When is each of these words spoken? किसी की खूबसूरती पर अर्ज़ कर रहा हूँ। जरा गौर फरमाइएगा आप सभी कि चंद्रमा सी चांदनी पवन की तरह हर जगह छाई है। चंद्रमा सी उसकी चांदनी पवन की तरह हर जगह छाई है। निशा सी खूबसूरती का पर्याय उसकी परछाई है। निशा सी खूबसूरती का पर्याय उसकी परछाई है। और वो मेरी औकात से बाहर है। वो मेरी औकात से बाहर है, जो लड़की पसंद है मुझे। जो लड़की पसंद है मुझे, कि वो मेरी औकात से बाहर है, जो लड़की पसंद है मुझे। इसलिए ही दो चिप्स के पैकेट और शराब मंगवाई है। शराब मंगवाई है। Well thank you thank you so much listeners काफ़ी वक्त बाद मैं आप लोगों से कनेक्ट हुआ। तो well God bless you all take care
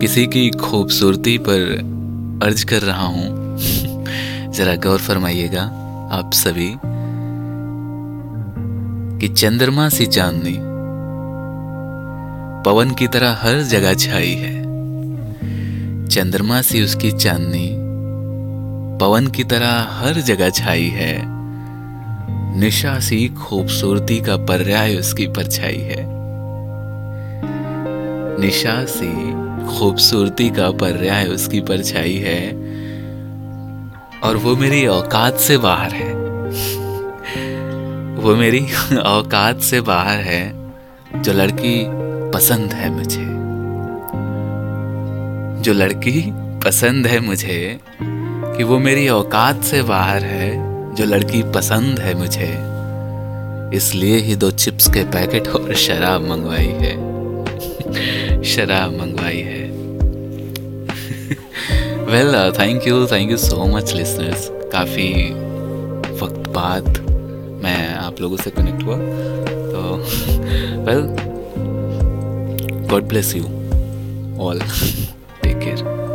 किसी 0.00 0.26
की 0.26 0.50
खूबसूरती 0.50 1.38
पर 1.38 1.60
अर्ज़ 2.42 2.66
कर 2.66 2.82
रहा 2.82 3.06
हूँ। 3.06 3.56
जरा 4.52 4.74
गौर 4.74 4.98
फरमाइएगा 4.98 5.62
आप 6.12 6.30
सभी 6.34 6.74
कि 9.20 9.28
चंद्रमा 9.34 9.88
सी 9.88 10.06
चांदनी 10.06 10.58
पवन 12.64 12.90
की 12.90 13.06
तरह 13.06 13.38
हर 13.40 13.62
जगह 13.62 13.94
छाई 13.94 14.30
है। 14.30 14.62
चंद्रमा 16.08 16.62
सी 16.62 16.82
उसकी 16.82 17.12
चांदनी 17.12 17.74
पवन 18.98 19.26
की 19.26 19.44
तरह 19.44 19.88
हर 19.90 20.14
जगह 20.14 20.50
छाई 20.50 20.88
है। 20.88 21.22
निशा 22.60 23.00
सी 23.00 23.28
खूबसूरती 23.28 24.20
का 24.20 24.36
पर्याय 24.36 24.96
उसकी 24.96 25.26
परछाई 25.26 25.76
है। 25.76 26.06
निशा 28.40 28.84
सी 28.84 29.47
खूबसूरती 29.68 30.50
का 30.50 30.70
पर्याय 30.70 31.26
उसकी 31.26 31.60
परछाई 31.60 32.16
है। 32.16 32.50
और 34.22 34.36
वो 34.36 34.56
मेरी 34.56 34.86
औकात 34.86 35.36
से 35.36 35.58
बाहर 35.58 35.90
है। 35.90 36.14
वो 38.14 38.36
मेरी 38.36 38.60
औकात 38.96 39.60
से 39.60 39.80
बाहर 39.80 40.18
है, 40.18 40.72
जो 41.22 41.32
लड़की 41.32 41.86
पसंद 42.30 42.72
है 42.72 42.90
मुझे। 42.90 43.38
जो 45.62 45.72
लड़की 45.72 46.24
पसंद 46.34 47.06
है 47.06 47.20
मुझे, 47.20 47.80
कि 48.56 48.64
वो 48.64 48.78
मेरी 48.78 49.08
औकात 49.08 49.62
से 49.62 49.82
बाहर 49.82 50.24
है, 50.24 50.68
जो 50.94 51.04
लड़की 51.04 51.42
पसंद 51.42 52.00
है 52.00 52.14
मुझे। 52.14 52.58
इसलिए 53.76 54.16
ही 54.16 54.36
दो 54.36 54.50
चिप्स 54.50 54.88
के 54.88 55.04
पैकेट 55.04 55.48
और 55.48 55.74
शराब 55.74 56.30
मंगवाई 56.30 56.66
है। 56.66 57.08
शराब 58.42 58.92
मंगवाई 58.92 59.38
है। 59.38 59.57
Well 62.10 62.34
thank 62.58 62.86
you 62.86 63.06
thank 63.06 63.30
you 63.30 63.36
so 63.36 63.64
much 63.66 63.92
listeners 63.94 64.48
काफ़ी 64.72 65.08
वक्त 66.20 66.48
बाद 66.50 66.86
मैं 67.62 67.94
आप 67.94 68.20
लोगों 68.20 68.36
से 68.36 68.50
कनेक्ट 68.50 68.82
हुआ। 68.84 68.96
तो 69.72 69.82
well 70.86 71.02
God 72.90 73.08
bless 73.08 73.34
you 73.36 73.42
all 74.46 74.60
take 75.42 75.58
care 75.58 76.07